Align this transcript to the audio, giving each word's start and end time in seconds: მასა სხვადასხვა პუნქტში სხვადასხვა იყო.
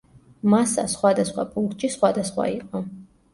მასა 0.53 0.85
სხვადასხვა 0.93 1.45
პუნქტში 1.51 1.91
სხვადასხვა 1.97 2.49
იყო. 2.55 2.83